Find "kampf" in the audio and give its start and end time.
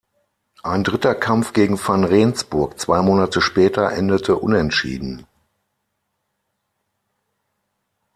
1.13-1.53